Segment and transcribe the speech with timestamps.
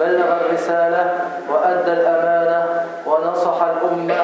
[0.00, 1.14] بلغ الرسالة
[1.52, 2.66] وأدى الأمانة
[3.06, 4.20] ونصح الأمة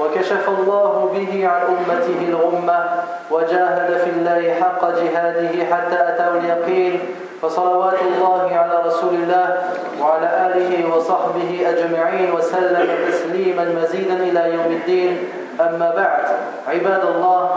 [0.00, 2.84] وكشف الله به عن أمته الغمة
[3.30, 7.00] وجاهد في الله حق جهاده حتى أتاه اليقين
[7.42, 9.62] فصلوات الله على رسول الله
[10.00, 15.28] وعلى آله وصحبه أجمعين وسلم تسليما مزيدا إلى يوم الدين.
[15.60, 16.24] أما بعد
[16.68, 17.50] عباد الله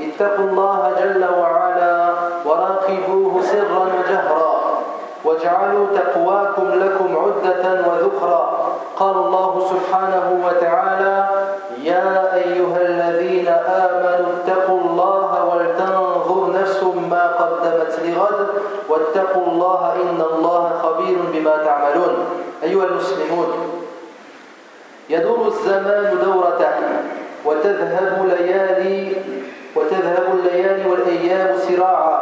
[0.00, 2.10] اتقوا الله جل وعلا
[2.44, 4.62] وراقبوه سرا وجهرا
[5.24, 7.11] واجعلوا تقواكم لكم
[7.60, 8.42] وذخرا
[8.96, 11.28] قال الله سبحانه وتعالى
[11.82, 18.48] يا أيها الذين آمنوا اتقوا الله ولتنظر نفس ما قدمت لغد
[18.88, 22.14] واتقوا الله إن الله خبير بما تعملون.
[22.62, 23.48] أيها المسلمون
[25.10, 26.74] يدور الزمان دورته
[27.44, 29.16] وتذهب ليالي
[29.76, 32.20] وتذهب الليالي والأيام سراعا.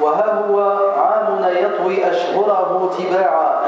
[0.00, 0.60] وها هو
[0.96, 3.60] عامنا يطوي أشهره تباعا.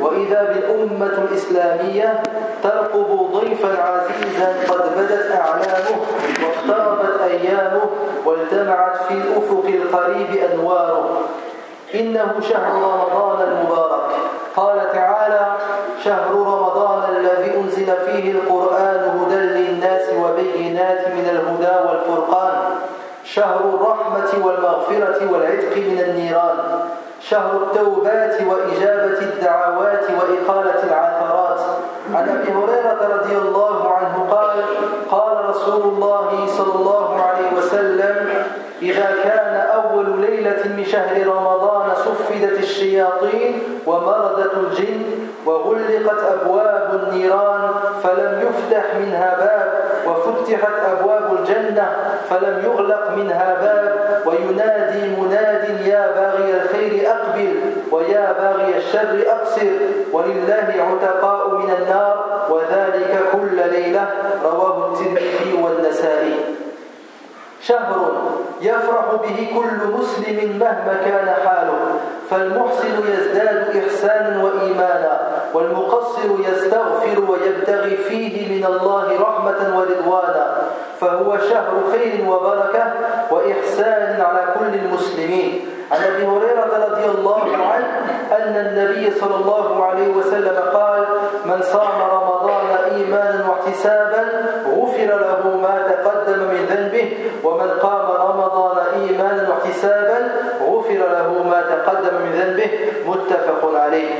[0.00, 2.22] وإذا بالأمة الإسلامية
[2.62, 5.96] ترقب ضيفا عزيزا قد بدت أعلامه
[6.42, 7.80] واقتربت أيامه
[8.24, 11.20] والتمعت في الأفق القريب أنواره.
[11.94, 14.10] إنه شهر رمضان المبارك.
[14.56, 15.46] قال تعالى
[16.04, 22.55] شهر رمضان الذي أنزل فيه القرآن هدى للناس وبينات من الهدى والفرقان.
[23.36, 26.58] شهر الرحمة والمغفرة والعتق من النيران
[27.20, 31.60] شهر التوبات وإجابة الدعوات وإقالة العثرات.
[32.14, 34.64] عن أبي هريرة رضي الله عنه قال
[35.10, 38.28] قال رسول الله صلى الله عليه وسلم
[38.82, 47.70] إذا كان أول ليلة من شهر رمضان صفدت الشياطين ومردت الجن وغلقت أبواب النيران
[48.02, 49.70] فلم يفتح منها باب
[50.06, 51.96] وفتحت أبواب الجنة
[52.30, 53.96] فلم يغلق منها باب.
[54.26, 59.72] وينادي مناد يا باغي الخير أقبل ويا باغي الشر أقصر
[60.12, 64.06] ولله عتقاء من النار وذلك كل ليلة.
[64.44, 66.65] رواه الترمذي والنسائي.
[67.68, 68.12] شهر
[68.60, 71.78] يفرح به كل مسلم مهما كان حاله
[72.30, 75.20] فالمحسن يزداد إحسانا وإيمانا
[75.54, 80.56] والمقصر يستغفر ويبتغي فيه من الله رحمة ورضوانا
[81.00, 82.84] فهو شهر خير وبركة
[83.30, 85.66] وإحسان على كل المسلمين.
[85.92, 87.86] عن أبي هريرة رضي الله عنه
[88.32, 91.04] أن النبي صلى الله عليه وسلم قال
[91.44, 94.24] من صام رمضان إيمانا واحتسابا
[94.66, 96.85] غفر له ما تقدم من ذنبه
[97.44, 100.18] ومن قام رمضان إيمانا واحتسابا
[100.62, 102.70] غفر له ما تقدم من ذنبه.
[103.06, 104.14] متفق عليه.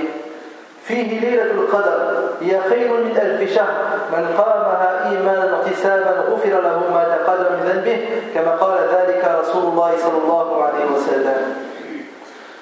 [0.84, 1.98] فيه ليلة القدر.
[2.40, 3.76] هي خير من ألف شهر.
[4.12, 7.98] من قامها إيمانا واحتسابا غفر له ما تقدم من ذنبه.
[8.34, 11.40] كما قال ذلك رسول الله صلى الله عليه وسلم.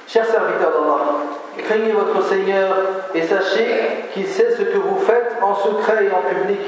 [0.07, 1.27] Chers serviteurs d'Allah,
[1.59, 2.71] craignez votre Seigneur
[3.15, 6.67] et sachez qu'il sait ce que vous faites en secret et en public.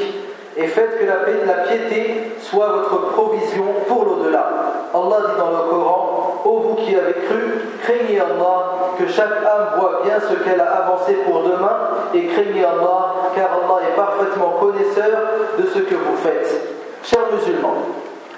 [0.56, 4.46] Et faites que la, la piété soit votre provision pour l'au-delà.
[4.94, 9.78] Allah dit dans le Coran, ô vous qui avez cru, craignez Allah, que chaque âme
[9.78, 11.76] voit bien ce qu'elle a avancé pour demain,
[12.14, 15.18] et craignez Allah, car Allah est parfaitement connaisseur
[15.58, 16.60] de ce que vous faites.
[17.02, 17.76] Chers musulmans,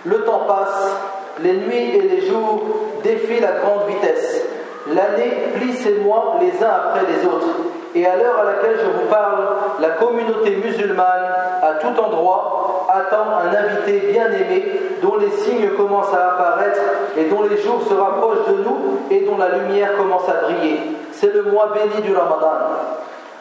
[0.04, 0.96] le temps passe,
[1.40, 2.62] les nuits et les jours
[3.04, 4.42] défient à grande vitesse.
[4.88, 7.46] L'année plie ses mois les uns après les autres.
[7.94, 9.44] Et à l'heure à laquelle je vous parle,
[9.80, 11.32] la communauté musulmane,
[11.62, 16.80] à tout endroit, attend un invité bien-aimé dont les signes commencent à apparaître
[17.16, 20.80] et dont les jours se rapprochent de nous et dont la lumière commence à briller.
[21.12, 22.52] C'est le mois béni du Ramadan.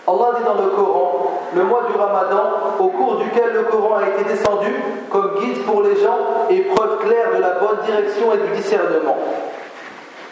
[0.08, 2.44] Allah dit dans le Coran, le mois du Ramadan,
[2.80, 4.74] au cours duquel le Coran a été descendu
[5.10, 9.18] comme guide pour les gens et preuve claire de la bonne direction et du discernement.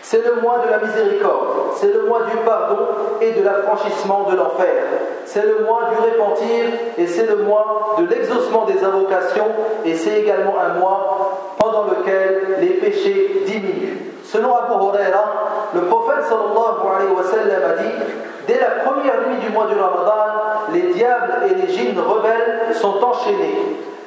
[0.08, 2.78] C'est le mois de la miséricorde, c'est le mois du pardon
[3.22, 4.84] et de l'affranchissement de l'enfer.
[5.26, 6.66] C'est le mois du répentir
[6.96, 9.50] et c'est le mois de l'exaucement des invocations
[9.84, 13.98] et c'est également un mois pendant lequel les péchés diminuent.
[14.24, 15.26] Selon Abu Huraira,
[15.74, 18.14] le prophète sallallahu alayhi wa sallam a dit
[18.46, 23.04] Dès la première nuit du mois du Ramadan, les diables et les djinns rebelles sont
[23.04, 23.58] enchaînés.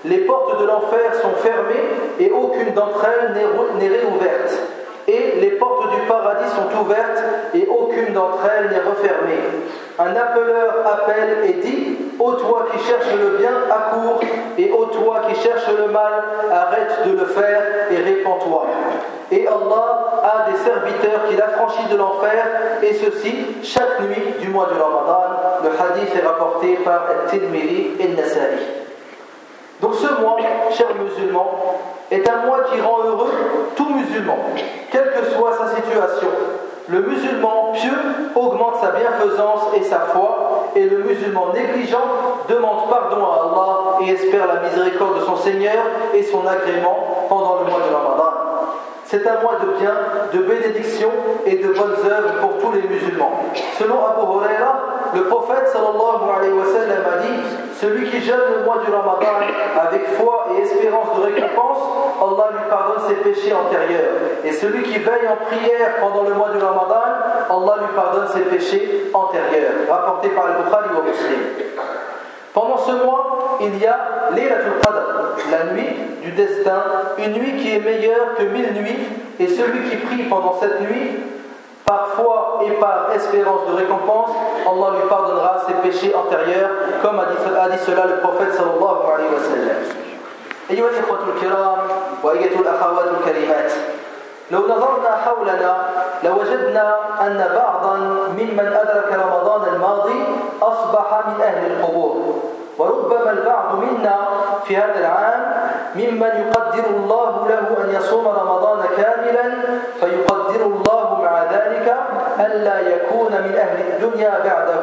[0.04, 1.90] Les portes de l'enfer sont fermées
[2.20, 4.77] et aucune d'entre elles n'est réouverte.
[5.08, 7.22] Et les portes du paradis sont ouvertes
[7.54, 9.40] et aucune d'entre elles n'est refermée.
[9.98, 14.20] Un appeleur appelle et dit Ô toi qui cherches le bien, accours,
[14.58, 16.12] et ô toi qui cherches le mal,
[16.52, 18.66] arrête de le faire et répands-toi.
[19.30, 22.44] Et Allah a des serviteurs qu'il a franchis de l'enfer,
[22.82, 25.22] et ceci chaque nuit du mois de Ramadan.
[25.62, 28.87] Le hadith est rapporté par Al-Tirmidhi et Nasa'i.
[29.80, 30.36] Donc ce mois,
[30.72, 31.78] chers musulmans,
[32.10, 33.32] est un mois qui rend heureux
[33.76, 34.38] tout musulman,
[34.90, 36.28] quelle que soit sa situation.
[36.88, 37.98] Le musulman pieux
[38.34, 41.98] augmente sa bienfaisance et sa foi, et le musulman négligent
[42.48, 45.84] demande pardon à Allah et espère la miséricorde de son Seigneur
[46.14, 48.32] et son agrément pendant le mois de Ramadan.
[49.04, 49.94] C'est un mois de bien,
[50.32, 51.10] de bénédiction
[51.46, 53.42] et de bonnes œuvres pour tous les musulmans.
[53.78, 57.40] Selon Abu Huraira, le prophète sallallahu alayhi wa sallam a dit
[57.80, 59.40] Celui qui jeûne le mois du Ramadan
[59.80, 61.78] avec foi et espérance de récompense,
[62.20, 64.42] Allah lui pardonne ses péchés antérieurs.
[64.44, 67.02] Et celui qui veille en prière pendant le mois du Ramadan,
[67.50, 69.86] Allah lui pardonne ses péchés antérieurs.
[69.88, 71.40] Rapporté par le Bukhari ou Muslim.
[72.52, 76.82] Pendant ce mois, il y a Laylatul Qadr, la nuit du destin,
[77.18, 78.98] une nuit qui est meilleure que mille nuits,
[79.38, 81.12] et celui qui prie pendant cette nuit,
[81.88, 84.30] par foi et par espérance de récompense,
[84.70, 86.70] Allah lui pardonnera ses péchés antérieurs,
[87.02, 89.80] comme a dit, cela le prophète sallallahu alayhi wa sallam.
[90.70, 91.78] أيها الإخوة الكرام
[92.22, 93.72] وأيتها الأخوات الكريمات
[94.50, 95.76] لو نظرنا حولنا
[96.24, 96.96] لوجدنا
[97.26, 97.96] أن بعضا
[98.38, 100.24] ممن أدرك رمضان الماضي
[100.62, 102.34] أصبح من أهل القبور
[102.78, 104.16] وربما البعض منا
[104.64, 105.40] في هذا العام
[105.96, 109.54] ممن يقدر الله له أن يصوم رمضان كاملا
[110.00, 110.27] فيقدر
[112.52, 114.80] ألا يكون من أهل الدنيا بعده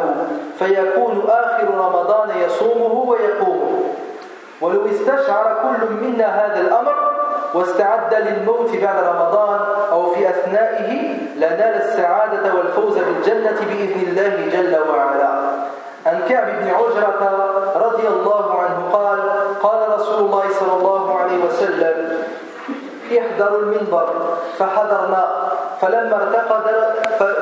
[0.60, 3.82] فيكون آخر رمضان يصومه ويقومه.
[4.62, 6.96] ولو استشعر كل منا هذا الأمر
[7.54, 9.60] واستعد للموت بعد رمضان
[9.92, 10.92] أو في أثنائه
[11.36, 15.30] لنال السعادة والفوز بالجنة بإذن الله جل وعلا.
[16.06, 17.22] عن كعب بن عجرة
[17.76, 19.20] رضي الله عنه قال
[19.64, 22.24] قال رسول الله صلى الله عليه وسلم
[23.12, 24.08] احذروا المنبر
[24.58, 25.45] فحضرنا
[25.82, 26.62] فلما ارتقى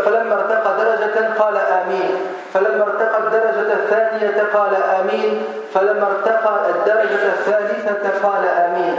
[0.06, 2.12] فلما ارتقى درجة قال آمين.
[2.54, 5.44] فلما ارتقى الدرجة الثانية قال آمين.
[5.74, 8.96] فلما ارتقى الدرجة الثالثة قال آمين.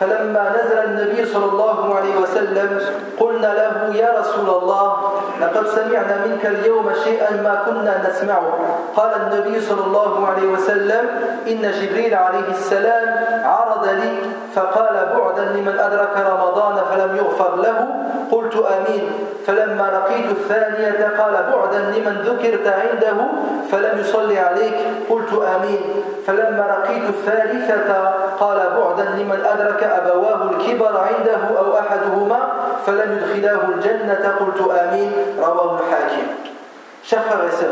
[0.00, 2.80] فلما نزل النبي صلى الله عليه وسلم
[3.20, 4.96] قلنا له يا رسول الله
[5.40, 8.58] لقد سمعنا منك اليوم شيئا ما كنا نسمعه.
[8.96, 11.04] قال النبي صلى الله عليه وسلم
[11.48, 13.08] إن جبريل عليه السلام
[13.44, 14.12] عرض لي
[14.54, 17.88] فقال بعدا لمن أدرك رمضان فلم يغفر له
[18.30, 19.10] قلت آمين.
[19.46, 23.16] فلما لقيت الثانية قال بعدا لمن ذكرت عنده
[23.70, 24.74] فلم يصلي عليك
[25.10, 25.80] قلت آمين.
[26.26, 32.39] فلما لقيت الثالثة قال بعدا لمن أدرك أبواه الكبر عنده أو أحدهما
[32.85, 36.27] فلم يدخلاه الجنة قلت آمين رواه الحاكم
[37.03, 37.71] Chers frères et sœurs,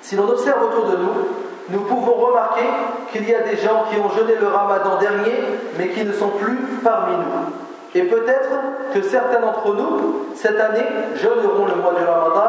[0.00, 1.28] si l'on observe autour de nous,
[1.68, 2.64] nous pouvons remarquer
[3.12, 5.44] qu'il y a des gens qui ont jeûné le ramadan dernier,
[5.76, 7.54] mais qui ne sont plus parmi nous.
[7.94, 8.50] Et peut-être
[8.92, 10.86] que certains d'entre nous, cette année,
[11.16, 12.44] jeûneront le mois du Ramadan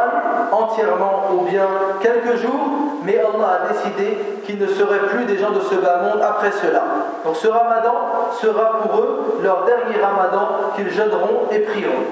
[0.52, 1.68] entièrement ou bien
[2.02, 2.69] quelques jours,
[3.04, 6.52] mais Allah a décidé qu'ils ne seraient plus des gens de ce bas monde après
[6.52, 6.84] cela.
[7.25, 7.94] Donc ce Ramadan
[8.32, 12.06] sera pour eux leur dernier Ramadan qu'ils jeûneront et prieront.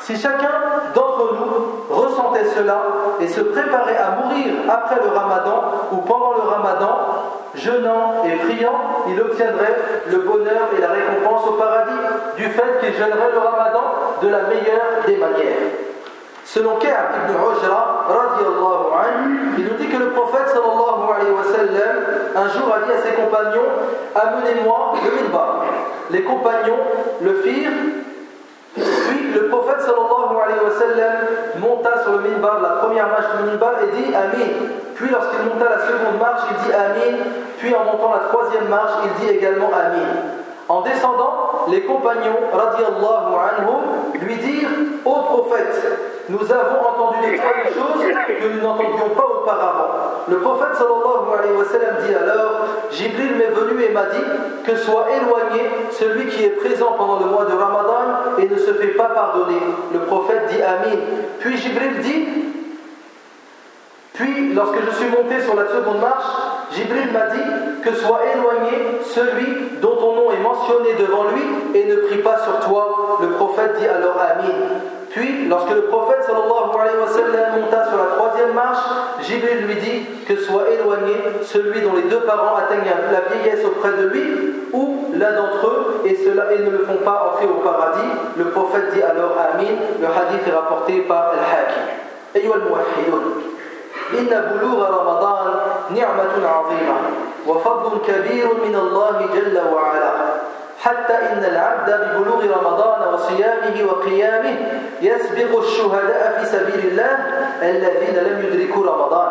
[0.00, 0.50] Si chacun
[0.94, 2.80] d'entre nous ressentait cela
[3.20, 5.62] et se préparait à mourir après le Ramadan
[5.92, 6.98] ou pendant le Ramadan,
[7.56, 11.92] jeûnant et priant, il obtiendrait le bonheur et la récompense au paradis
[12.36, 13.82] du fait qu'il jeûnerait le ramadan
[14.22, 15.56] de la meilleure des manières.
[16.46, 18.06] Selon Ka'b ibn Ujra,
[19.58, 21.96] il nous dit que le prophète sallallahu alayhi wa sallam,
[22.36, 23.66] un jour a dit à ses compagnons
[24.14, 25.64] Amenez-moi le minbar.
[26.10, 26.78] Les compagnons
[27.20, 27.72] le firent,
[28.74, 31.14] puis le prophète sallallahu alayhi wa sallam
[31.58, 34.70] monta sur le minbar, la première marche du minbar, et dit Amin.
[34.94, 37.24] Puis lorsqu'il monta la seconde marche, il dit Amin.
[37.58, 40.30] Puis en montant la troisième marche, il dit également Amin.
[40.68, 44.70] En descendant, les compagnons, radiallahu anhum, lui dirent
[45.04, 45.82] Ô prophète,
[46.28, 49.88] nous avons entendu des choses que nous n'entendions pas auparavant.
[50.28, 54.24] Le prophète sallallahu alayhi wa sallam dit alors Jibril m'est venu et m'a dit
[54.64, 58.72] que soit éloigné celui qui est présent pendant le mois de Ramadan et ne se
[58.72, 59.60] fait pas pardonner.
[59.92, 60.96] Le prophète dit Amin.
[61.38, 62.26] Puis Jibril dit
[64.14, 66.26] Puis, lorsque je suis monté sur la seconde marche,
[66.72, 71.84] Jibril m'a dit que soit éloigné celui dont ton nom est mentionné devant lui et
[71.84, 73.18] ne prie pas sur toi.
[73.20, 74.95] Le prophète dit alors Amin.
[75.15, 78.79] Puis, lorsque le prophète sallallahu alayhi wa sallam monta sur la troisième marche,
[79.21, 83.91] Jibril lui dit que soit éloigné celui dont les deux parents atteignent la vieillesse auprès
[83.91, 84.23] de lui,
[84.71, 88.07] ou l'un d'entre eux, et cela et ne le font pas entrer au paradis.
[88.37, 89.75] Le prophète dit alors Amin.
[89.99, 92.01] Le hadith est rapporté par Al-Hakim.
[92.35, 93.43] أيها الموحدون
[94.13, 95.53] إن بلوغ رمضان
[95.95, 96.97] نعمة عظيمة
[97.47, 100.11] وفضل كبير من الله جل وعلا
[100.86, 104.56] حتى إن العبد ببلوغ رمضان وصيامه وقيامه
[105.02, 107.12] يسبق الشهداء في سبيل الله
[107.62, 109.30] الذين لم يدركوا رمضان.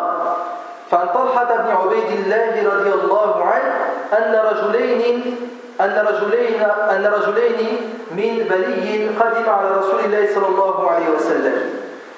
[0.92, 3.74] فعن طلحة بن عبيد الله رضي الله عنه
[4.18, 5.38] أن رجلين
[5.82, 7.60] أن رجلين أن رجلين
[8.12, 11.58] من بلي قدم على رسول الله صلى الله عليه وسلم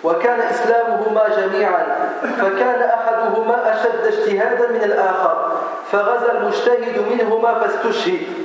[0.03, 1.85] وكان إسلامهما جميعا
[2.41, 5.51] فكان أحدهما أشد اجتهادا من الآخر
[5.91, 8.36] فغزا المجتهد منهما فاستشهد.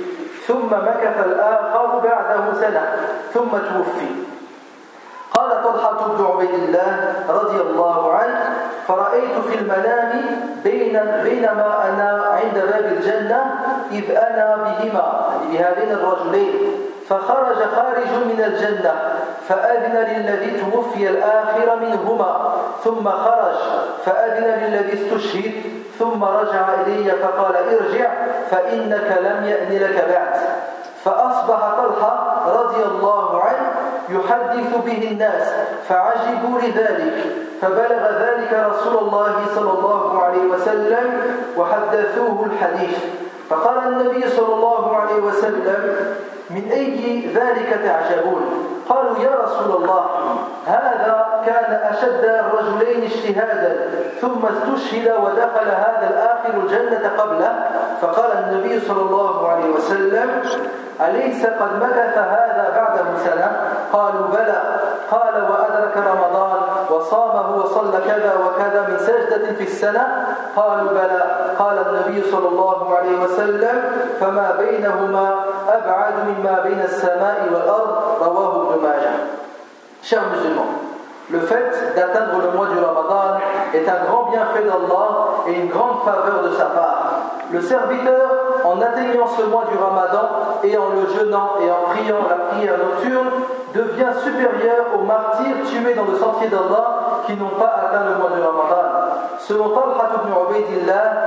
[0.47, 2.95] ثم مكث الآخر بعده سنة
[3.33, 4.11] ثم توفي.
[5.31, 8.53] قال طلحة بن عبيد الله رضي الله عنه
[8.87, 10.11] فرأيت في المنام
[10.63, 13.55] بين بينما أنا عند باب الجنة
[13.91, 16.82] إذ أنا بهما يعني بهذين الرجلين.
[17.09, 18.93] فخرج خارج من الجنة
[19.47, 22.55] فأذن للذي توفي الآخر منهما.
[22.83, 23.55] ثم خرج
[24.05, 25.53] فأذن للذي استشهد.
[25.99, 28.09] ثم رجع إلي فقال ارجع
[28.51, 30.35] فإنك لم يأن لك بعد.
[31.03, 33.71] فأصبح طلحة رضي الله عنه
[34.09, 35.53] يحدث به الناس
[35.87, 37.13] فعجبوا لذلك.
[37.61, 41.21] فبلغ ذلك رسول الله صلى الله عليه وسلم
[41.57, 42.97] وحدثوه الحديث.
[43.49, 45.97] فقال النبي صلى الله عليه وسلم
[46.49, 48.41] من أي ذلك تعجبون؟
[48.89, 50.05] قالوا يا رسول الله
[50.67, 53.89] هذا كان أشد الرجلين اجتهادا
[54.21, 57.69] ثم استشهد ودخل هذا الآخر الجنة قبله.
[58.01, 60.41] فقال النبي صلى الله عليه وسلم
[61.01, 63.51] أليس قد مكث هذا بعده سنة
[63.93, 64.61] قالوا بلى.
[65.11, 66.59] قال وأدرك رمضان
[66.89, 71.23] وصامه وصلى كذا وكذا من سجدة في السنة قالوا بلى
[71.59, 73.81] قال النبي صلى الله عليه وسلم
[74.19, 79.13] فما بينهما أبعد مما بين السماء والأرض رواه ابن ماجه
[80.03, 80.67] Chers musulmans,
[81.29, 83.39] le fait d'atteindre le mois du Ramadan
[83.73, 85.07] est un grand bienfait d'Allah
[85.47, 87.13] et une grande faveur de sa part.
[87.49, 88.42] Le serviteur,
[88.73, 92.77] en atteignant ce mois du Ramadan et en le jeûnant et en priant la prière
[92.77, 93.29] nocturne,
[93.73, 98.31] devient supérieur aux martyrs tués dans le sentier d'Allah qui n'ont pas atteint le mois
[98.35, 98.83] du Ramadan.
[99.39, 101.23] Selon Talha ibn Ubaidillah,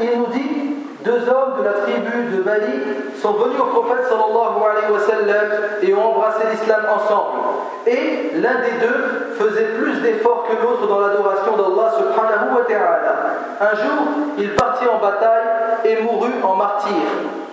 [0.00, 2.80] il nous dit deux hommes de la tribu de Bali
[3.20, 7.47] sont venus au prophète sallallahu et ont embrassé l'islam ensemble.
[7.88, 13.14] Et l'un des deux faisait plus d'efforts que l'autre dans l'adoration d'Allah subhanahu wa ta'ala.
[13.60, 14.04] Un jour,
[14.36, 15.44] il partit en bataille
[15.84, 16.92] et mourut en martyr.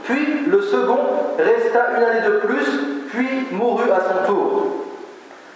[0.03, 0.99] Puis le second
[1.37, 4.65] resta une année de plus, puis mourut à son tour.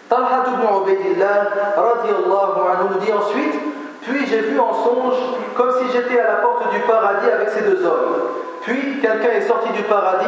[0.07, 3.59] Talha ibn Ubaidillah anhu nous dit ensuite
[4.01, 5.15] puis j'ai vu en songe
[5.55, 8.15] comme si j'étais à la porte du paradis avec ces deux hommes.
[8.61, 10.25] Puis quelqu'un est sorti du paradis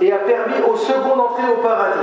[0.00, 1.98] et a permis au second d'entrer au paradis.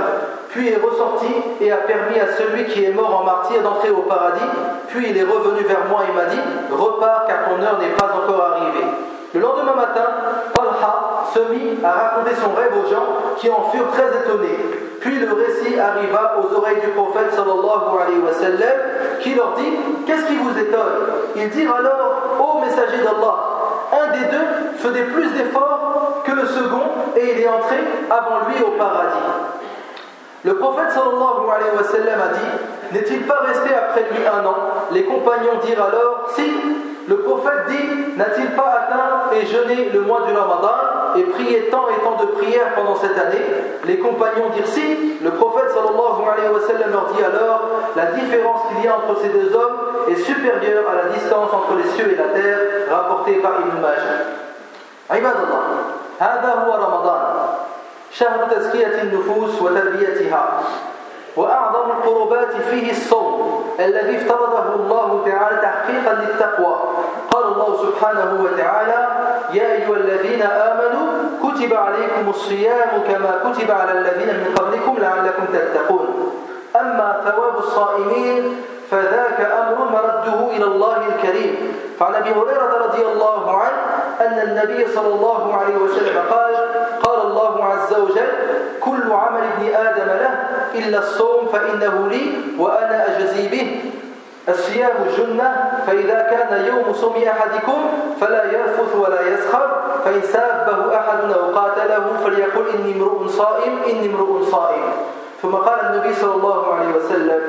[0.50, 4.02] Puis est ressorti et a permis à celui qui est mort en martyr d'entrer au
[4.02, 4.40] paradis.
[4.88, 6.40] Puis il est revenu vers moi et m'a dit
[6.70, 8.86] Repars car ton heure n'est pas encore arrivée.
[9.32, 10.10] Le lendemain matin,
[10.52, 14.58] Talha se mit à raconter son rêve aux gens qui en furent très étonnés.
[15.00, 18.78] Puis le récit arriva aux oreilles du prophète sallallahu alayhi wa sallam
[19.20, 19.72] qui leur dit
[20.04, 21.14] Qu'est-ce qui vous étonne?
[21.36, 23.36] Ils dirent alors Ô messager d'Allah,
[23.92, 27.76] un des deux faisait plus d'efforts que le second et il est entré
[28.10, 29.59] avant lui au paradis.
[30.43, 34.55] Le prophète sallallahu alayhi wa sallam a dit N'est-il pas resté après lui un an
[34.91, 36.45] Les compagnons dirent alors Si,
[37.07, 41.87] le prophète dit N'a-t-il pas atteint et jeûné le mois du Ramadan et prié tant
[41.89, 43.41] et tant de prières pendant cette année
[43.85, 47.61] Les compagnons dirent Si, le prophète sallallahu alayhi wa sallam leur dit alors
[47.95, 49.77] La différence qu'il y a entre ces deux hommes
[50.09, 52.59] est supérieure à la distance entre les cieux et la terre,
[52.91, 54.45] rapportée par Ibn Majah.
[55.09, 55.63] عباد الله
[56.19, 57.21] هذا هو رمضان
[58.12, 60.62] شهر تزكية النفوس وتربيتها.
[61.36, 66.76] وأعظم القربات فيه الصوم الذي افترضه الله تعالى تحقيقا للتقوى.
[67.30, 69.08] قال الله سبحانه وتعالى
[69.52, 71.06] يا أيها الذين آمنوا
[71.42, 76.32] كتب عليكم الصيام كما كتب على الذين من قبلكم لعلكم تتقون.
[76.80, 81.76] أما ثواب الصائمين فذاك أمر مرده إلى الله الكريم.
[81.98, 83.80] فعن أبي هريرة رضي الله عنه
[84.20, 86.54] أن النبي صلى الله عليه وسلم قال
[87.40, 88.32] الله عز وجل
[88.80, 90.34] كل عمل ابن آدم له
[90.74, 92.22] إلا الصوم فإنه لي
[92.58, 93.80] وأنا أجزي به.
[94.48, 95.48] الصيام جنة
[95.86, 97.78] فإذا كان يوم صوم أحدكم
[98.20, 99.68] فلا يرفث ولا يسخر
[100.04, 104.82] فإن سابه أحد أو قاتله فليقل إني امرؤ صائم إني امرؤ صائم.
[105.42, 107.40] ثم قال النبي صلى الله عليه وسلم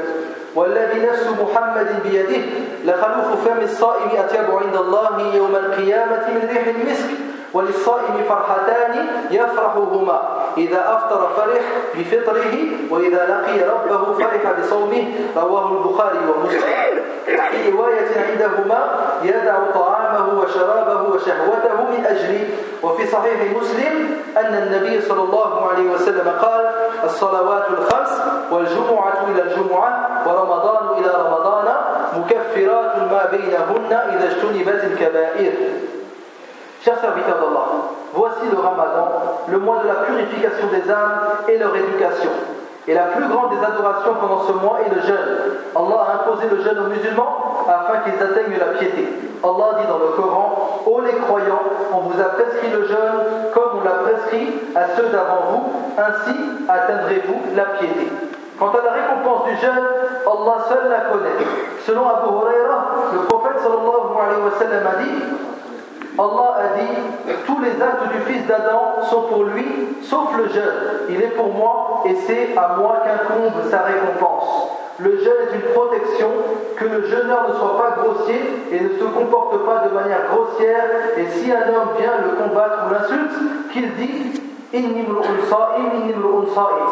[0.55, 2.43] والذي نفس محمد بيده
[2.85, 7.09] لخلوف فم الصائم أطيب عند الله يوم القيامة من ريح المسك.
[7.53, 10.21] وللصائم فرحتان يفرحهما.
[10.57, 11.63] إذا أفطر فرح
[11.95, 12.55] بفطره
[12.89, 15.03] وإذا لقي ربه فرح بصومه
[15.37, 17.01] رواه البخاري ومسلم.
[17.51, 18.79] في رواية عندهما
[19.23, 22.47] يدع طعامه وشرابه وشهوته من أجلي
[22.83, 23.93] وفي صحيح مسلم
[24.37, 26.71] أن النبي صلى الله عليه وسلم قال
[27.03, 31.65] الصلوات الخمس والجمعة إلى الجمعة ورمضان إلى رمضان
[32.17, 35.53] مكفرات ما بينهن إذا اجتنبت الكبائر.
[36.83, 41.75] Chers serviteurs d'Allah, voici le ramadan, le mois de la purification des âmes et leur
[41.75, 42.31] éducation.
[42.87, 45.61] Et la plus grande des adorations pendant ce mois est le jeûne.
[45.75, 49.13] Allah a imposé le jeûne aux musulmans afin qu'ils atteignent la piété.
[49.43, 51.61] Allah dit dans le Coran Ô les croyants,
[51.93, 55.63] on vous a prescrit le jeûne comme on l'a prescrit à ceux d'avant vous,
[56.01, 56.35] ainsi
[56.67, 58.09] atteindrez-vous la piété.
[58.57, 59.85] Quant à la récompense du jeûne,
[60.25, 61.45] Allah seul la connaît.
[61.85, 65.50] Selon Abu Huraira, le prophète sallallahu alayhi wa sallam a dit
[66.17, 69.65] Allah a dit Tous les actes du fils d'Adam sont pour lui,
[70.03, 71.07] sauf le jeûne.
[71.09, 74.69] Il est pour moi et c'est à moi qu'incombe sa récompense.
[74.99, 76.29] Le jeûne est une protection,
[76.77, 78.39] que le jeûneur ne soit pas grossier
[78.71, 80.83] et ne se comporte pas de manière grossière.
[81.17, 84.41] Et si un homme vient le combattre ou l'insulte, qu'il dit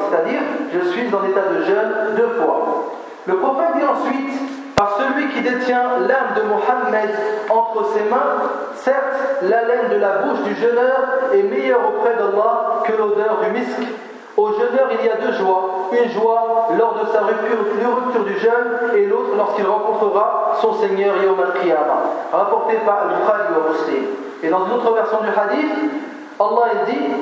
[0.10, 0.42] c'est-à-dire
[0.74, 2.92] je suis en état de jeûne deux fois.
[3.26, 4.49] Le prophète dit ensuite
[4.80, 7.10] par celui qui détient l'âme de Mohammed
[7.50, 10.96] entre ses mains, certes, l'haleine de la bouche du jeûneur
[11.34, 13.78] est meilleure auprès d'Allah que l'odeur du misk.
[14.38, 15.90] Au jeûneur, il y a deux joies.
[15.92, 21.36] Une joie lors de sa rupture, du jeûne et l'autre lorsqu'il rencontrera son Seigneur Yom
[21.42, 22.32] al-Qiyamah.
[22.32, 24.08] Rapporté par Al-Bukhari.
[24.44, 25.92] Et dans une autre version du hadith,
[26.40, 27.16] Allah dit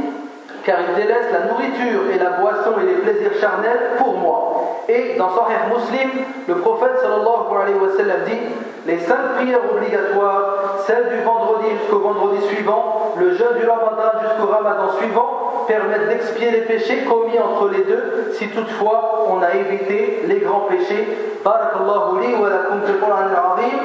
[0.63, 4.56] car il délaisse la nourriture et la boisson et les plaisirs charnels pour moi.
[4.89, 6.09] Et dans Sahih Muslim,
[6.47, 8.39] le prophète sallallahu alayhi wa sallam dit
[8.85, 14.49] les cinq prières obligatoires, celles du vendredi jusqu'au vendredi suivant, le jeûne du ramadan jusqu'au
[14.49, 15.36] ramadan suivant,
[15.67, 20.67] permettent d'expier les péchés commis entre les deux si toutefois on a évité les grands
[20.69, 21.07] péchés.
[21.45, 23.77] Lakum fil Qur'an al-azim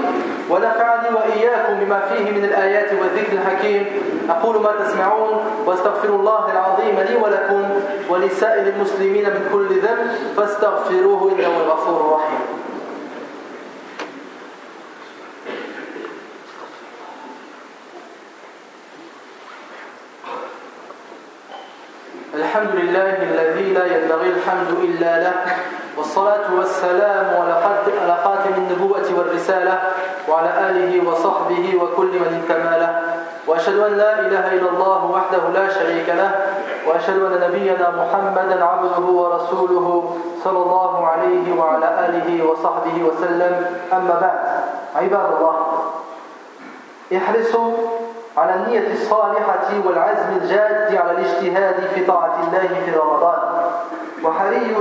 [0.49, 4.13] wa nafa'ani wa iyyakum bima fihi min al-ayat wa dhikr al-hakim.
[4.31, 7.63] أقول ما تسمعون واستغفر الله العظيم لي ولكم
[8.11, 12.52] ولسائر المسلمين من كل ذنب فاستغفروه إنه الغفور الرحيم
[22.43, 25.35] الحمد لله الذي لا ينبغي الحمد إلا له
[25.97, 27.27] والصلاة والسلام
[28.03, 29.79] على خاتم النبوة والرسالة
[30.29, 32.93] وعلى آله وصحبه وكل من انتمى له
[33.47, 36.31] وأشهد أن لا إله إلا الله وحده لا شريك له
[36.87, 39.87] وأشهد أن نبينا محمدا عبده ورسوله
[40.45, 43.55] صلى الله عليه وعلى آله وصحبه وسلم.
[43.93, 44.39] أما بعد
[44.97, 45.57] عباد الله
[47.17, 47.73] إحرصوا
[48.37, 53.39] على النية الصالحة والعزم الجاد على الاجتهاد في طاعة الله في رمضان
[54.25, 54.77] وحري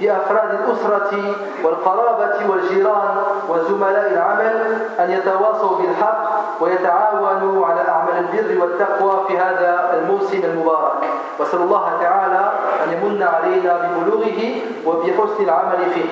[0.00, 3.16] بأفراد الأسرة والقرابة والجيران
[3.48, 10.92] وزملاء العمل أن يتواصوا بالحق ويتعاونوا على أعمال البر والتقوى في هذا الموسم المبارك.
[11.38, 12.52] وأسأل الله تعالى
[12.84, 14.54] أن يمن علينا ببلوغه
[14.86, 16.10] وبحسن العمل فيه.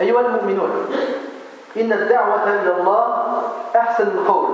[0.00, 0.70] أيها المؤمنون
[1.76, 3.06] إن الدعوة إلى الله
[3.76, 4.48] أحسن القول.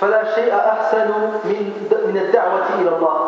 [0.00, 1.08] فلا شيء أحسن
[1.44, 1.60] من
[2.06, 3.18] من الدعوة إلى الله.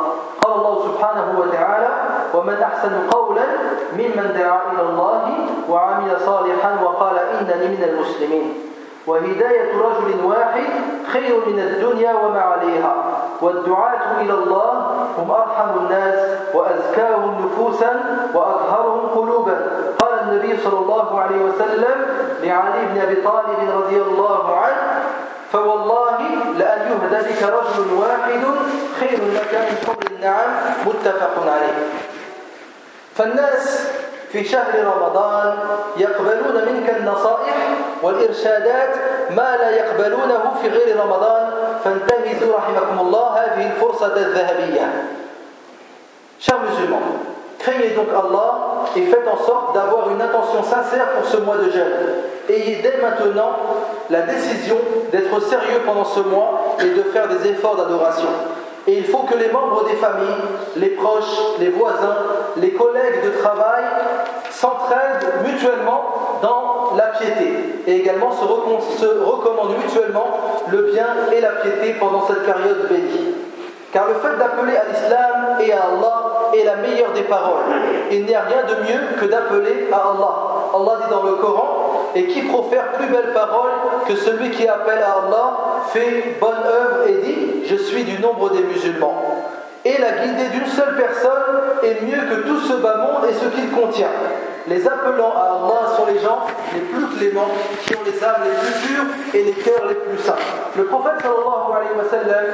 [0.42, 1.88] قال الله سبحانه وتعالى
[2.34, 3.46] ومن أحسن قولا
[3.92, 5.22] ممن دعا إلى الله
[5.68, 8.54] وعمل صالحا وقال إنني من المسلمين.
[9.06, 10.70] وهداية رجل واحد
[11.12, 12.94] خير من الدنيا وما عليها.
[13.42, 14.72] والدعاة إلى الله
[15.18, 16.18] هم أرحم الناس
[16.54, 17.92] وأزكاهم نفوسا
[18.34, 19.56] وأطهرهم قلوبا.
[19.98, 21.96] قال النبي صلى الله عليه وسلم
[22.42, 24.82] لعلي بن أبي طالب رضي الله عنه
[25.52, 26.18] فوالله
[26.58, 28.42] لأن يهدى بك رجل واحد
[29.00, 30.50] خير لك من حمر النعم
[30.86, 31.78] متفق عليه.
[33.14, 33.88] فالناس
[34.32, 35.54] في شهر رمضان
[35.96, 37.56] يقبلون منك النصائح
[38.02, 38.94] والإرشادات
[39.30, 41.50] ما لا يقبلونه في غير رمضان.
[41.84, 44.86] فانتهزوا رحمكم الله هذه الفرصة الذهبية.
[46.38, 47.16] Chers musulmans,
[47.58, 51.70] craignez donc Allah et faites en sorte d'avoir une intention sincère pour ce mois de
[51.70, 52.35] jeûne.
[52.48, 53.56] Ayez dès maintenant
[54.10, 54.76] la décision
[55.10, 58.28] d'être sérieux pendant ce mois et de faire des efforts d'adoration.
[58.86, 60.44] Et il faut que les membres des familles,
[60.76, 62.18] les proches, les voisins,
[62.56, 63.82] les collègues de travail
[64.50, 70.28] s'entraident mutuellement dans la piété et également se, recommandent mutuellement
[70.70, 73.34] le bien et la piété pendant cette période bénie.
[73.92, 77.64] Car le fait d'appeler à l'islam et à Allah est la meilleure des paroles.
[78.10, 80.34] Il n'y a rien de mieux que d'appeler à Allah.
[80.74, 81.85] Allah dit dans le Coran,
[82.16, 83.70] et qui profère plus belle parole
[84.08, 88.50] que celui qui appelle à Allah, fait bonne œuvre et dit, je suis du nombre
[88.50, 89.22] des musulmans.
[89.84, 93.44] Et la guidée d'une seule personne est mieux que tout ce bas monde et ce
[93.54, 94.08] qu'il contient.
[94.68, 96.40] Les appelant à Allah sont les gens
[96.74, 97.46] les plus cléments,
[97.84, 100.34] qui ont les âmes les plus pures et les cœurs les plus saints.
[100.76, 102.44] Le prophète sallallahu alayhi wa sallam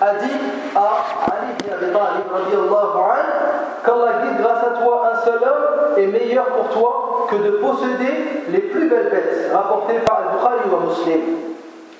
[0.00, 0.38] a dit
[0.76, 2.66] à Ali ibn Abi Talib
[3.84, 8.44] qu'Allah guide grâce à toi un seul homme est meilleur pour toi que de posséder
[8.48, 11.20] les plus belles bêtes, rapportées par Al-Bukhari ou Muslim.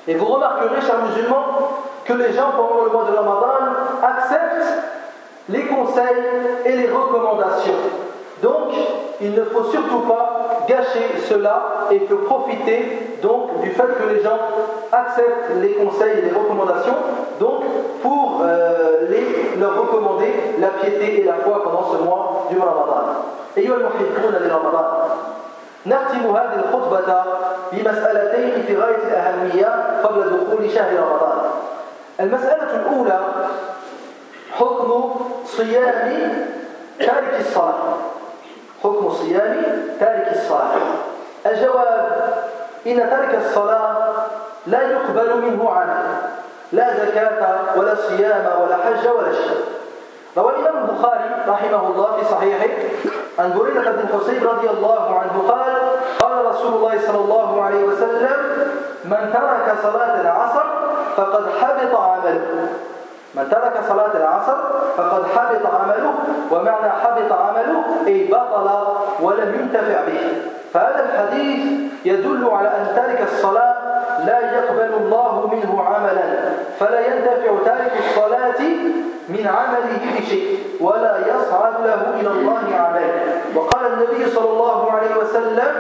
[0.07, 3.49] Et vous remarquerez, chers musulmans, que les gens pendant le mois de Ramadan
[4.01, 4.75] acceptent
[5.49, 6.23] les conseils
[6.65, 8.06] et les recommandations.
[8.42, 8.74] Donc,
[9.22, 14.24] il ne faut surtout pas gâcher cela et faut profiter donc du fait que les
[14.24, 14.40] gens
[14.92, 16.96] acceptent les conseils et les recommandations,
[17.40, 17.64] donc
[18.02, 22.92] pour euh, les, leur recommander la piété et la foi pendant ce mois du Ramadan.
[23.58, 24.86] أيها المحبون لرمضان
[25.86, 27.24] نختم هذه الخطبة
[27.72, 31.40] بمسألتين في غاية الأهمية قبل دخول شهر رمضان
[32.20, 33.20] المسألة الأولى
[34.52, 36.46] حكم صيام
[37.00, 37.98] تارك الصلاة
[38.87, 39.57] حكم صيام
[40.01, 40.77] تارك الصلاة.
[41.47, 42.35] الجواب
[42.87, 43.97] إن تارك الصلاة
[44.67, 46.05] لا يقبل منه عمل
[46.73, 49.65] لا زكاة ولا صيام ولا حج ولا شيء
[50.37, 52.75] روى الإمام البخاري رحمه الله في صحيحه
[53.39, 55.73] عن بريدة بن حسين رضي الله عنه قال
[56.21, 58.37] قال رسول الله صلى الله عليه وسلم
[59.05, 60.65] من ترك صلاة العصر
[61.17, 62.69] فقد حبط عمله.
[63.37, 64.57] من ترك صلاة العصر
[64.97, 66.15] فقد حبط عمله
[66.51, 68.71] ومعنى حبط عمله أي بطل
[69.21, 70.43] ولم ينتفع به.
[70.73, 71.65] فهذا الحديث
[72.05, 73.75] يدل على أن تارك الصلاة
[74.27, 76.25] لا يقبل الله منه عملا
[76.79, 78.61] فلا ينتفع تارك الصلاة
[79.29, 83.11] من عمله بشيء ولا يصعد له إلى الله عمل.
[83.55, 85.73] وقال النبي صلى الله عليه وسلم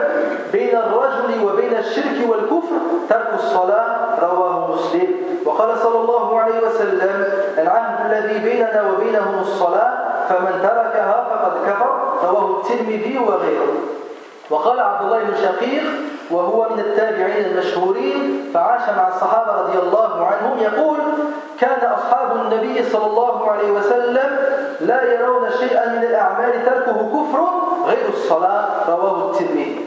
[0.53, 2.77] بين الرجل وبين الشرك والكفر
[3.09, 5.09] ترك الصلاة رواه مسلم.
[5.45, 7.25] وقال صلى الله عليه وسلم
[7.59, 9.93] العهد الذي بيننا وبينهم الصلاة
[10.29, 11.93] فمن تركها فقد كفر
[12.29, 13.75] رواه الترمذي وغيره.
[14.51, 15.83] وقال عبد الله بن شقيق
[16.31, 20.99] وهو من التابعين المشهورين فعاش مع الصحابة رضي الله عنهم يقول
[21.61, 24.39] كان أصحاب النبي صلى الله عليه وسلم
[24.81, 27.41] لا يرون شيئا من الأعمال تركه كفر
[27.87, 28.67] غير الصلاة.
[28.89, 29.87] رواه الترمذي.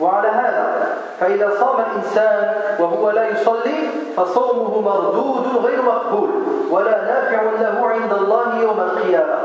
[0.00, 0.86] وعلى هذا
[1.20, 6.30] فإذا صام الإنسان وهو لا يصلي فصومه مردود غير مقبول
[6.70, 9.38] ولا نافع له عند الله يوم القيامة.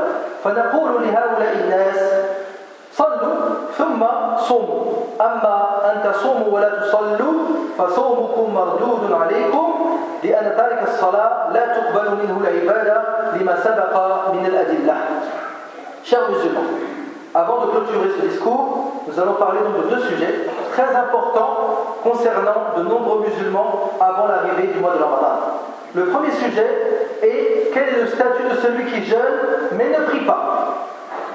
[0.44, 2.12] فنقول لهؤلاء الناس
[2.93, 3.35] صلوا
[3.77, 4.05] ثم
[4.37, 4.83] صوموا
[5.21, 5.55] أما
[5.91, 7.39] أن تصوموا ولا تصلوا
[7.77, 9.73] فصومكم مردود عليكم
[10.23, 13.01] لأن تارك الصلاة لا تقبل منه العبادة
[13.39, 13.93] لما سبق
[14.33, 14.95] من الأدلة
[16.03, 16.65] Chers musulmans,
[17.35, 22.73] avant de clôturer ce discours, nous allons parler donc de deux sujets très importants concernant
[22.77, 25.59] de nombreux musulmans avant l'arrivée du mois de Ramadan.
[25.93, 26.67] Le premier sujet
[27.21, 30.75] est quel est le statut de celui qui jeûne mais ne prie pas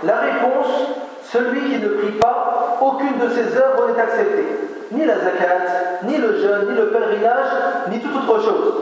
[0.03, 0.89] La réponse
[1.32, 4.46] celui qui ne prie pas, aucune de ses œuvres n'est acceptée.
[4.92, 7.52] Ni la zakat, ni le jeûne, ni le pèlerinage,
[7.92, 8.74] ni toute autre chose.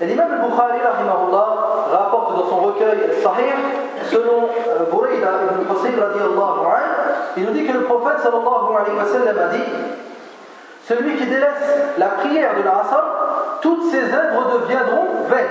[0.00, 0.78] Et l'imam al-Bukhari,
[1.92, 3.52] rapporte dans son recueil Sahih,
[4.10, 5.70] selon euh, Bourida ibn
[7.36, 9.62] il nous dit que le prophète sallallahu alayhi wa sallam a dit
[10.88, 12.82] Celui qui délaisse la prière de la
[13.60, 15.46] toutes ses œuvres deviendront vaines.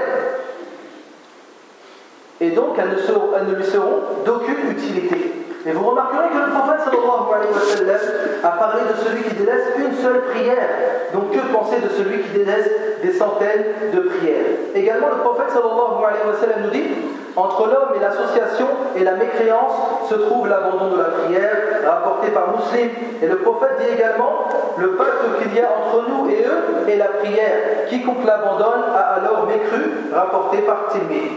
[2.42, 5.39] Et donc elles ne lui seront d'aucune utilité.
[5.66, 8.00] Et vous remarquerez que le prophète sallallahu alayhi wa sallam
[8.44, 10.70] a parlé de celui qui délaisse une seule prière.
[11.14, 12.70] Donc que penser de celui qui délaisse
[13.04, 14.56] des centaines de prières?
[14.74, 16.88] Également le prophète sallallahu alayhi wa sallam nous dit
[17.36, 22.56] entre l'homme et l'association et la mécréance se trouve l'abandon de la prière, rapporté par
[22.56, 22.90] Muslim.
[23.22, 26.96] Et le prophète dit également le pacte qu'il y a entre nous et eux est
[26.96, 27.86] la prière.
[27.90, 31.32] Quiconque l'abandonne a alors mécru, rapporté par Tirmidhi.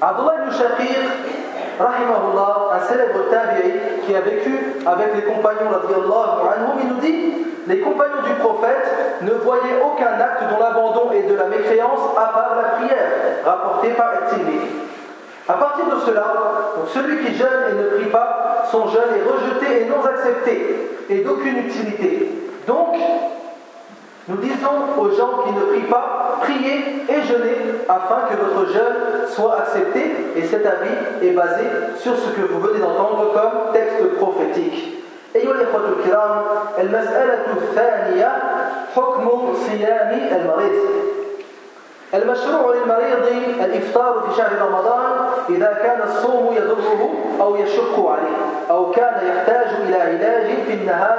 [0.00, 1.43] Abdullah ibn
[1.78, 3.72] rahimahullah, un célèbre tabi'i
[4.06, 5.64] qui a vécu avec les compagnons
[6.80, 7.34] il nous dit
[7.66, 12.26] les compagnons du prophète ne voyaient aucun acte dont l'abandon est de la mécréance à
[12.26, 13.08] part la prière,
[13.44, 14.66] rapportée par Tirmidhi.
[15.48, 16.24] À partir de cela,
[16.92, 21.20] celui qui jeûne et ne prie pas, son jeûne est rejeté et non accepté, et
[21.20, 22.30] d'aucune utilité.
[22.66, 22.96] Donc,
[24.27, 26.77] nous disons aux gens qui ne prient pas, priez
[27.09, 30.01] et jeûnez afin que votre jeûne soit accepté.
[30.35, 31.63] Et cet avis est basé
[31.97, 34.95] sur ce que vous venez d'entendre comme texte prophétique.
[35.35, 36.41] أيها الإخوة الكرام
[36.79, 38.31] المسألة الثانية
[38.95, 40.71] حكم صيام المريض
[42.14, 43.26] المشروع للمريض
[43.64, 45.02] الإفطار في شهر رمضان
[45.48, 48.36] إذا كان الصوم يضره أو يشق عليه
[48.70, 51.18] أو كان يحتاج إلى علاج في النهار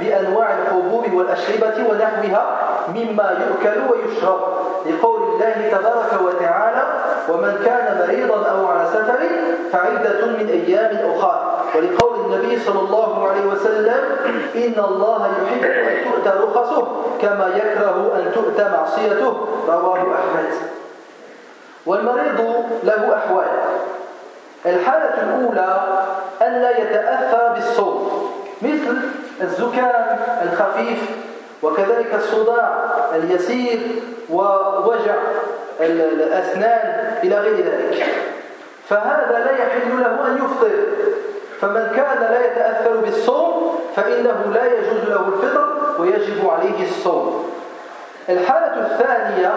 [0.00, 2.56] بأنواع الحبوب والأشربة ونحوها
[2.88, 4.40] مما يؤكل ويشرب.
[4.86, 6.82] لقول الله تبارك وتعالى
[7.28, 9.18] ومن كان مريضا أو على سفر
[9.72, 11.45] فعدة من أيام أخرى.
[11.74, 14.00] ولقول النبي صلى الله عليه وسلم
[14.54, 16.86] إن الله يحب أن تؤتى رخصه
[17.22, 20.52] كما يكره أن تؤتى معصيته رواه أحمد.
[21.86, 23.46] والمريض له أحوال.
[24.66, 25.82] الحالة الأولى
[26.42, 28.30] أن لا يتأثر بالصوم
[28.62, 28.96] مثل
[29.40, 30.98] الزكام الخفيف
[31.62, 33.78] وكذلك الصداع اليسير
[34.30, 35.14] ووجع
[35.80, 38.06] الأسنان إلى غير ذلك.
[38.88, 40.70] فهذا لا يحل له أن يفطر.
[41.60, 47.50] فمن كان لا يتأثر بالصوم فإنه لا يجوز له الفطر ويجب عليه الصوم.
[48.28, 49.52] الحالة الثانية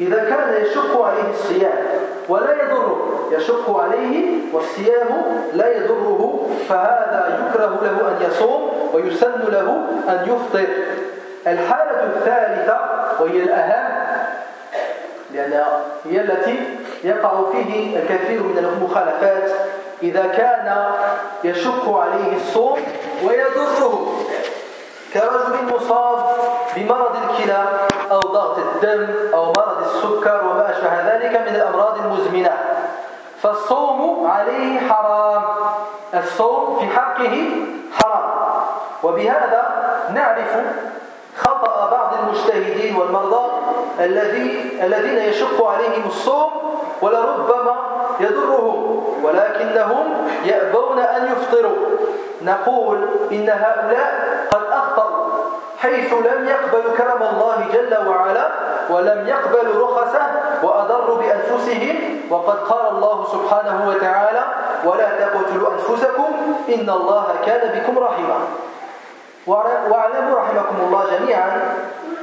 [0.00, 1.84] إذا كان يشق عليه الصيام
[2.28, 5.08] ولا يضره يشق عليه والصيام
[5.52, 10.68] لا يضره فهذا يكره له أن يصوم ويسن له أن يفطر.
[11.46, 12.78] الحالة الثالثة
[13.20, 14.02] وهي الأهم
[15.34, 15.64] لأن
[16.04, 16.58] هي التي
[17.04, 19.50] يقع فيه الكثير من المخالفات
[20.02, 20.90] إذا كان
[21.44, 22.78] يشق عليه الصوم
[23.24, 24.12] ويضره
[25.14, 26.26] كرجل مصاب
[26.76, 27.64] بمرض الكلى
[28.10, 32.50] أو ضغط الدم أو مرض السكر وما أشبه ذلك من الأمراض المزمنة.
[33.42, 35.42] فالصوم عليه حرام.
[36.14, 37.50] الصوم في حقه
[37.92, 38.30] حرام.
[39.02, 39.62] وبهذا
[40.14, 40.56] نعرف
[41.36, 43.50] خطأ بعض المجتهدين والمرضى
[44.00, 46.52] الذي الذين يشق عليهم الصوم
[47.02, 47.76] ولربما
[48.20, 50.06] يضرهم ولكنهم
[50.44, 51.76] يأبون أن يفطروا.
[52.42, 54.12] نقول إن هؤلاء
[54.50, 55.26] قد أخطأوا
[55.78, 58.48] حيث لم يقبلوا كرم الله جل وعلا
[58.90, 60.26] ولم يقبلوا رخصه
[60.62, 61.96] وأضروا بأنفسهم.
[62.30, 64.44] وقد قال الله سبحانه وتعالى
[64.84, 66.30] ولا تقتلوا أنفسكم
[66.68, 68.38] إن الله كان بكم رحيما.
[69.46, 71.50] وأعلموا رحمكم الله جميعا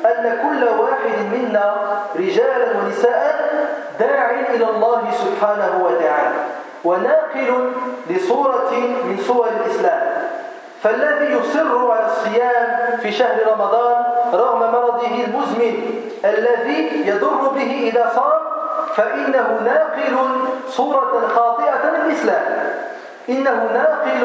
[0.05, 1.73] أن كل واحد منا
[2.15, 3.39] رجالا ونساء
[3.99, 6.39] داع إلى الله سبحانه وتعالى
[6.83, 7.71] وناقل
[8.09, 8.71] لصورة
[9.03, 10.01] من صور الإسلام.
[10.83, 15.75] فالذي يصر على الصيام في شهر رمضان رغم مرضه المزمن
[16.25, 18.41] الذي يضر به إذا صام
[18.95, 20.17] فإنه ناقل
[20.69, 22.45] صورة خاطئة للإسلام.
[23.29, 24.23] إنه ناقل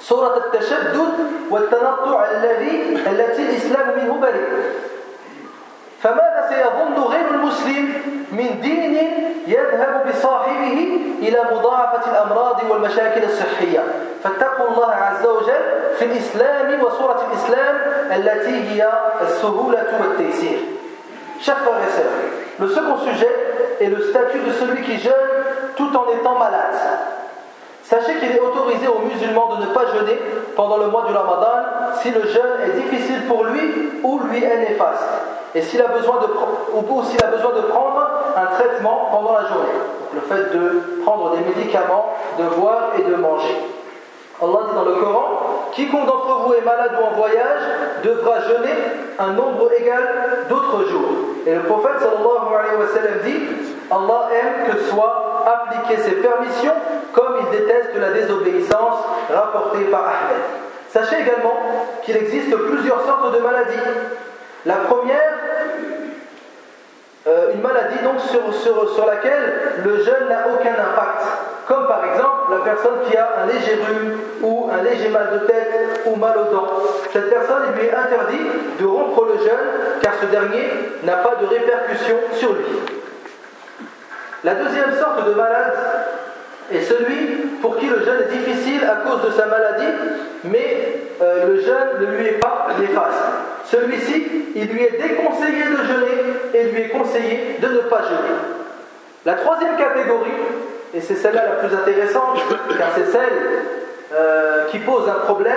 [0.00, 1.12] صورة التشدد
[1.50, 4.48] والتنطع الذي التي الإسلام منه بريء.
[6.02, 7.92] فماذا سيظن غير المسلم
[8.32, 8.94] من دين
[9.46, 10.76] يذهب بصاحبه
[11.22, 13.84] إلى مضاعفة الأمراض والمشاكل الصحية؟
[14.24, 15.64] فاتقوا الله عز وجل
[15.98, 17.76] في الإسلام وصورة الإسلام
[18.12, 20.58] التي هي السهولة والتيسير.
[21.40, 22.18] Chers frères et sœurs,
[22.58, 23.34] le second sujet
[23.80, 25.28] est le statut de celui qui jeûne
[25.76, 26.77] tout en étant malade.
[27.88, 30.18] Sachez qu'il est autorisé aux musulmans de ne pas jeûner
[30.54, 33.62] pendant le mois du Ramadan si le jeûne est difficile pour lui
[34.02, 35.08] ou lui est néfaste.
[35.54, 36.26] Et s'il a, besoin de,
[36.74, 39.72] ou s'il a besoin de prendre un traitement pendant la journée.
[39.72, 43.56] Donc le fait de prendre des médicaments, de boire et de manger.
[44.42, 45.24] Allah dit dans le Coran
[45.72, 47.62] Quiconque d'entre vous est malade ou en voyage
[48.04, 48.74] devra jeûner
[49.18, 51.08] un nombre égal d'autres jours.
[51.46, 53.40] Et le prophète sallallahu alayhi wa sallam dit
[53.90, 56.74] Allah aime que soient appliquées ses permissions
[57.12, 60.42] comme il déteste la désobéissance rapportée par Ahmed.
[60.90, 61.60] Sachez également
[62.02, 63.76] qu'il existe plusieurs sortes de maladies.
[64.66, 65.32] La première,
[67.26, 71.26] euh, une maladie donc sur laquelle le jeûne n'a aucun impact.
[71.66, 75.46] Comme par exemple la personne qui a un léger rhume ou un léger mal de
[75.46, 76.68] tête ou mal aux dents.
[77.12, 78.40] Cette personne, il lui est interdit
[78.80, 80.70] de rompre le jeûne car ce dernier
[81.04, 82.97] n'a pas de répercussion sur lui.
[84.44, 85.74] La deuxième sorte de malade
[86.70, 87.26] est celui
[87.60, 89.92] pour qui le jeûne est difficile à cause de sa maladie,
[90.44, 93.24] mais euh, le jeûne ne lui est pas néfaste.
[93.64, 96.22] Celui-ci, il lui est déconseillé de jeûner
[96.54, 98.36] et lui est conseillé de ne pas jeûner.
[99.26, 100.30] La troisième catégorie,
[100.94, 102.38] et c'est celle-là la plus intéressante,
[102.78, 103.38] car c'est celle
[104.14, 105.54] euh, qui pose un problème,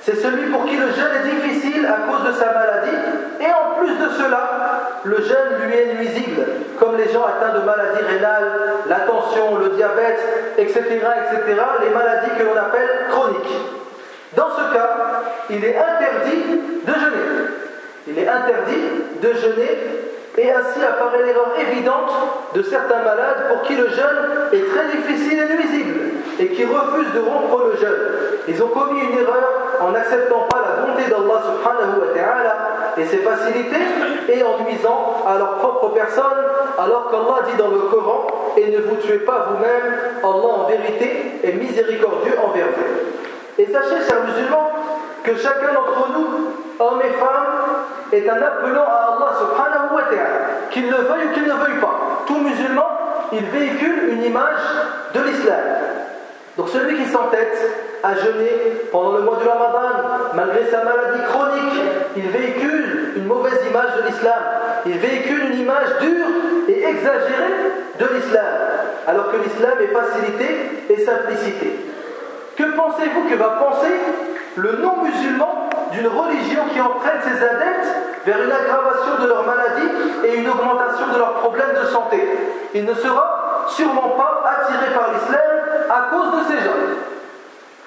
[0.00, 2.96] c'est celui pour qui le jeûne est difficile à cause de sa maladie,
[3.40, 6.42] et en plus de cela, le jeûne lui est nuisible,
[6.78, 8.52] comme les gens atteints de maladies rénales,
[8.88, 10.20] la tension, le diabète,
[10.58, 13.56] etc., etc., les maladies que l'on appelle chroniques.
[14.36, 17.50] Dans ce cas, il est interdit de jeûner.
[18.06, 18.82] Il est interdit
[19.22, 19.78] de jeûner
[20.38, 22.12] et ainsi apparaît l'erreur évidente
[22.54, 26.00] de certains malades pour qui le jeûne est très difficile et nuisible
[26.38, 28.00] et qui refusent de rompre le jeûne.
[28.48, 32.56] Ils ont commis une erreur en n'acceptant pas la bonté d'Allah subhanahu wa ta'ala
[32.96, 33.76] et ses facilités
[34.28, 36.22] et en nuisant à leur propre personne,
[36.78, 38.26] alors qu'Allah dit dans le Coran
[38.56, 43.62] Et ne vous tuez pas vous-même, Allah en vérité est miséricordieux envers vous.
[43.62, 44.70] Et sachez, chers musulmans,
[45.22, 47.50] que chacun d'entre nous, hommes et femmes,
[48.12, 51.80] est un appelant à Allah subhanahu wa ta'ala, qu'il le veuille ou qu'il ne veuille
[51.80, 52.24] pas.
[52.26, 52.88] Tout musulman,
[53.32, 54.60] il véhicule une image
[55.14, 55.60] de l'islam.
[56.56, 57.58] Donc celui qui s'entête
[58.02, 58.50] à jeûner
[58.90, 61.80] pendant le mois du Ramadan, malgré sa maladie chronique,
[62.16, 64.42] il véhicule une mauvaise image de l'islam.
[64.86, 66.26] Il véhicule une image dure
[66.68, 68.44] et exagérée de l'islam,
[69.06, 71.86] alors que l'islam est facilité et simplicité.
[72.56, 73.92] Que pensez-vous que va penser
[74.56, 77.94] le non-musulman d'une religion qui entraîne ses adeptes
[78.26, 79.88] vers une aggravation de leur maladie
[80.24, 82.18] et une augmentation de leurs problèmes de santé?
[82.74, 85.40] Il ne sera sûrement pas attiré par l'islam
[85.90, 86.80] à cause de ces gens.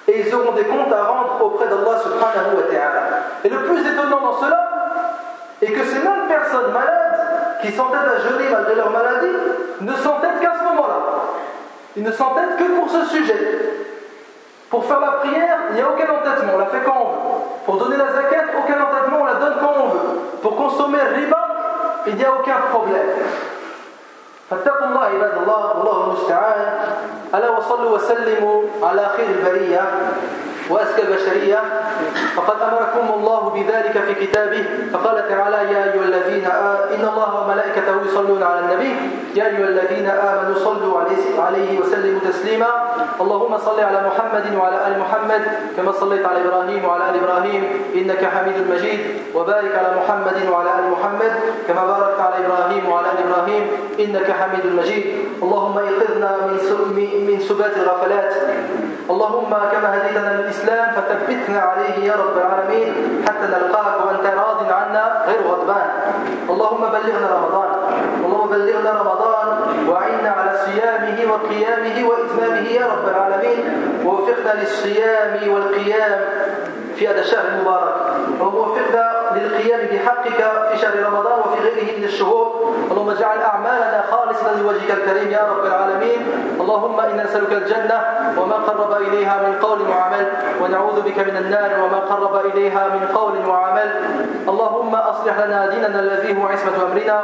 [0.06, 3.02] Et ils auront des comptes à rendre auprès d'Allah subhanahu wa ta'ala.
[3.42, 4.60] Et le plus étonnant dans cela
[5.62, 9.34] est que ces mêmes personnes malades qui s'entêtent à jeûner malgré leur maladie
[9.80, 10.96] ne s'entêtent qu'à ce moment-là.
[11.96, 13.38] Ils ne s'entêtent que pour ce sujet.
[14.68, 17.44] Pour faire la prière, il n'y a aucun entêtement, on la fait quand on veut.
[17.64, 20.20] Pour donner la zakat, aucun entêtement, on la donne quand on veut.
[20.42, 21.48] Pour consommer riba,
[22.06, 23.08] il n'y a aucun problème.
[24.54, 26.78] فاتقوا الله عباد الله والله المستعان.
[27.34, 29.82] ألا وصلوا وسلموا على خير البرية.
[30.70, 31.60] وأزكى البشرية
[32.36, 36.94] فقد أمركم الله بذلك في كتابه فقال تعالى يا أيها الذين آ...
[36.94, 38.94] إن الله وملائكته يصلون على النبي.
[39.34, 41.00] يا أيها الذين آمنوا صلوا
[41.38, 42.70] عليه وسلموا تسليما.
[43.20, 45.42] اللهم صل على محمد وعلى آل محمد
[45.76, 47.62] كما صليت على إبراهيم وعلى آل إبراهيم
[47.94, 49.00] إنك حميد مجيد.
[49.34, 51.32] وبارك على محمد وعلى آل محمد
[51.68, 53.64] كما باركت على إبراهيم وعلى آل إبراهيم
[54.00, 55.04] إنك حميد مجيد.
[55.42, 55.76] اللهم
[56.96, 58.32] من من سبات الغفلات.
[59.10, 62.92] اللهم كما هديتنا للإسلام فثبتنا عليه يا رب العالمين
[63.26, 65.88] حتى نلقاك وأنت راض عنا غير غضبان.
[66.50, 67.70] اللهم بلغنا رمضان.
[68.24, 69.46] اللهم بلغنا رمضان
[69.88, 73.62] وعنا على صيامه وقيامه وإتمامه يا رب العالمين.
[74.04, 76.20] ووفقنا للصيام والقيام
[76.96, 77.94] في هذا الشهر المبارك.
[78.40, 79.13] ووفقنا
[79.44, 82.74] للقيام بحقك في شهر رمضان وفي غيره من الشهور.
[82.90, 86.20] اللهم اجعل أعمالنا خالصة لوجهك الكريم يا رب العالمين.
[86.60, 87.98] اللهم إنا نسألك الجنة
[88.38, 90.26] وما قرب إليها من قول وعمل
[90.60, 93.90] ونعوذ بك من النار وما قرب إليها من قول وعمل.
[94.48, 97.22] اللهم أصلح لنا ديننا الذي هو عصمة أمرنا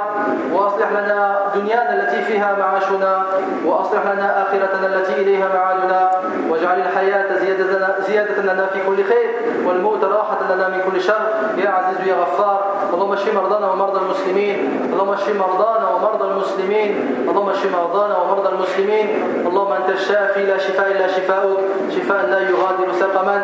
[0.53, 3.23] وأصلح لنا دنيانا التي فيها معاشنا
[3.65, 6.11] وأصلح لنا آخرتنا التي إليها معادنا.
[6.49, 7.39] واجعل الحياة
[8.09, 9.31] زيادة, لنا في كل خير
[9.67, 11.23] والموت راحة لنا من كل شر.
[11.57, 12.61] يا عزيز يا غفار.
[12.95, 14.57] اللهم اشف مرضانا ومرضى المسلمين.
[14.93, 16.91] اللهم اشف مرضانا ومرضى المسلمين.
[17.29, 19.07] اللهم اشف مرضانا ومرضى المسلمين.
[19.49, 21.61] اللهم انت الشافي لا شفاء إلا شفاؤك.
[21.97, 23.37] شفاء لا يغادر سقما.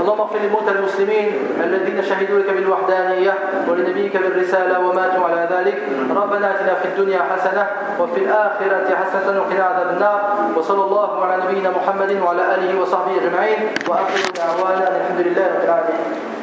[0.00, 1.28] اللهم اغفر للموتى المسلمين
[1.64, 3.34] الذين شهدوا لك بالوحدانية
[3.68, 5.78] ولنبيك بالرسالة وماتوا على ذلك.
[6.16, 7.64] ربنا آتنا في الدنيا حسنة
[8.00, 10.20] وفي الآخرة حسنة وقنا عذاب النار.
[10.56, 13.60] وصلى الله على نبينا محمد وعلى آله وصحبه أجمعين.
[13.88, 16.33] وآخر دعوانا الحمد لله رب العالمين.